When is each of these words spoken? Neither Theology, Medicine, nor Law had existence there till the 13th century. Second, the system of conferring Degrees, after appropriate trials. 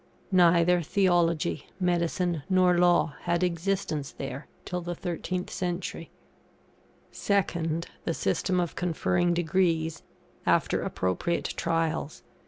Neither 0.31 0.81
Theology, 0.81 1.67
Medicine, 1.79 2.41
nor 2.49 2.75
Law 2.75 3.13
had 3.25 3.43
existence 3.43 4.11
there 4.11 4.47
till 4.65 4.81
the 4.81 4.95
13th 4.95 5.51
century. 5.51 6.09
Second, 7.11 7.85
the 8.03 8.15
system 8.15 8.59
of 8.59 8.75
conferring 8.75 9.35
Degrees, 9.35 10.01
after 10.43 10.81
appropriate 10.81 11.53
trials. 11.55 12.23